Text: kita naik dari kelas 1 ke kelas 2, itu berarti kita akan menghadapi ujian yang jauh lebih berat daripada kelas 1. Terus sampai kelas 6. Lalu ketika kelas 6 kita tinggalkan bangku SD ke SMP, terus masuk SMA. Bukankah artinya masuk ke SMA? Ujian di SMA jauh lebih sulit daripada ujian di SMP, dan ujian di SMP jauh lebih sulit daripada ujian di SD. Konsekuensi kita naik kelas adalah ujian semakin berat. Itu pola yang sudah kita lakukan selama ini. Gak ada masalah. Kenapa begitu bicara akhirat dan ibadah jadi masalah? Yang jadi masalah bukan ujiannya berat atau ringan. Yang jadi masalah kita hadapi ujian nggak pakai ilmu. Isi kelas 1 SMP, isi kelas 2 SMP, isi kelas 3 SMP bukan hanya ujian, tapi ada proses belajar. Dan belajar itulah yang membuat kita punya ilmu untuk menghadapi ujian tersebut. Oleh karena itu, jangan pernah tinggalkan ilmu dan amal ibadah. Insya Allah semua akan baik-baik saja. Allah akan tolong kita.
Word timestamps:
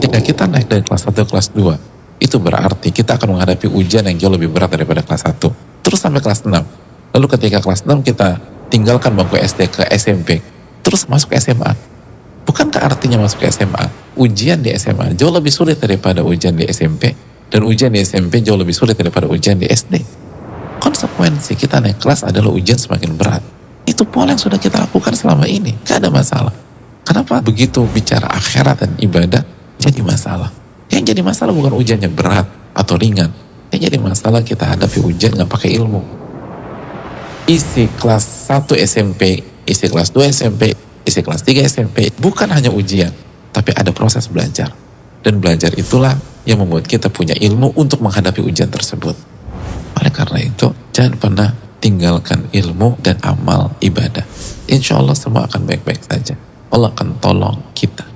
kita 0.00 0.44
naik 0.50 0.68
dari 0.68 0.82
kelas 0.84 1.08
1 1.08 1.16
ke 1.16 1.24
kelas 1.24 1.48
2, 1.54 2.20
itu 2.20 2.36
berarti 2.40 2.88
kita 2.92 3.20
akan 3.20 3.36
menghadapi 3.36 3.68
ujian 3.68 4.04
yang 4.08 4.16
jauh 4.16 4.32
lebih 4.32 4.48
berat 4.52 4.72
daripada 4.72 5.04
kelas 5.04 5.28
1. 5.28 5.36
Terus 5.84 5.98
sampai 6.00 6.20
kelas 6.24 6.44
6. 6.44 6.52
Lalu 7.16 7.26
ketika 7.32 7.58
kelas 7.64 7.84
6 7.84 8.02
kita 8.02 8.40
tinggalkan 8.68 9.14
bangku 9.14 9.36
SD 9.36 9.70
ke 9.70 9.82
SMP, 9.94 10.40
terus 10.82 11.06
masuk 11.06 11.32
SMA. 11.38 11.72
Bukankah 12.46 12.94
artinya 12.94 13.22
masuk 13.22 13.44
ke 13.44 13.50
SMA? 13.50 13.90
Ujian 14.16 14.62
di 14.62 14.72
SMA 14.78 15.12
jauh 15.14 15.32
lebih 15.34 15.52
sulit 15.52 15.76
daripada 15.78 16.24
ujian 16.24 16.56
di 16.56 16.64
SMP, 16.68 17.12
dan 17.48 17.62
ujian 17.62 17.92
di 17.92 18.02
SMP 18.02 18.40
jauh 18.42 18.58
lebih 18.58 18.74
sulit 18.74 18.96
daripada 18.96 19.28
ujian 19.30 19.56
di 19.60 19.68
SD. 19.70 20.02
Konsekuensi 20.82 21.58
kita 21.58 21.82
naik 21.82 21.98
kelas 21.98 22.26
adalah 22.26 22.52
ujian 22.52 22.78
semakin 22.78 23.16
berat. 23.16 23.42
Itu 23.86 24.02
pola 24.06 24.34
yang 24.34 24.42
sudah 24.42 24.58
kita 24.58 24.82
lakukan 24.82 25.14
selama 25.14 25.46
ini. 25.46 25.74
Gak 25.86 26.02
ada 26.02 26.10
masalah. 26.10 26.54
Kenapa 27.06 27.38
begitu 27.38 27.86
bicara 27.86 28.26
akhirat 28.34 28.82
dan 28.82 28.92
ibadah 28.98 29.55
jadi 29.86 30.02
masalah? 30.02 30.50
Yang 30.90 31.14
jadi 31.14 31.20
masalah 31.22 31.52
bukan 31.54 31.74
ujiannya 31.78 32.10
berat 32.10 32.46
atau 32.74 32.94
ringan. 32.98 33.30
Yang 33.70 33.80
jadi 33.90 33.98
masalah 33.98 34.40
kita 34.42 34.64
hadapi 34.66 35.02
ujian 35.02 35.34
nggak 35.34 35.50
pakai 35.50 35.74
ilmu. 35.78 36.02
Isi 37.46 37.86
kelas 37.98 38.50
1 38.50 38.74
SMP, 38.82 39.38
isi 39.66 39.86
kelas 39.86 40.10
2 40.10 40.34
SMP, 40.34 40.74
isi 41.06 41.20
kelas 41.22 41.46
3 41.46 41.62
SMP 41.66 42.10
bukan 42.18 42.50
hanya 42.50 42.74
ujian, 42.74 43.14
tapi 43.54 43.70
ada 43.74 43.94
proses 43.94 44.26
belajar. 44.26 44.74
Dan 45.22 45.38
belajar 45.38 45.70
itulah 45.78 46.14
yang 46.46 46.62
membuat 46.62 46.86
kita 46.86 47.10
punya 47.10 47.34
ilmu 47.34 47.74
untuk 47.78 48.02
menghadapi 48.02 48.42
ujian 48.42 48.70
tersebut. 48.70 49.14
Oleh 49.98 50.12
karena 50.14 50.38
itu, 50.42 50.70
jangan 50.94 51.14
pernah 51.18 51.48
tinggalkan 51.82 52.50
ilmu 52.50 52.98
dan 53.02 53.18
amal 53.22 53.74
ibadah. 53.82 54.22
Insya 54.66 54.98
Allah 54.98 55.14
semua 55.14 55.46
akan 55.46 55.66
baik-baik 55.66 56.02
saja. 56.02 56.34
Allah 56.70 56.90
akan 56.94 57.18
tolong 57.22 57.58
kita. 57.74 58.15